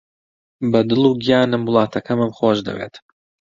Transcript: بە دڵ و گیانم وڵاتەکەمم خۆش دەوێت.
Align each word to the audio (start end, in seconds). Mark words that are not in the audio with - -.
بە 0.71 0.79
دڵ 0.89 1.01
و 1.09 1.13
گیانم 1.23 1.61
وڵاتەکەمم 1.65 2.31
خۆش 2.37 2.57
دەوێت. 2.67 2.93